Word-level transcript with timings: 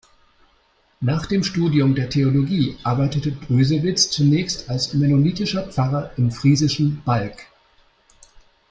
Nach 1.01 1.27
dem 1.27 1.43
Studium 1.43 1.93
der 1.93 2.09
Theologie 2.09 2.75
arbeitete 2.81 3.29
Brüsewitz 3.31 4.09
zunächst 4.09 4.67
als 4.67 4.95
mennonitischer 4.95 5.67
Pfarrer 5.69 6.09
im 6.17 6.31
friesischen 6.31 7.03
Balk. 7.05 7.45